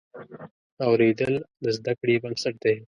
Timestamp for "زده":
1.77-1.93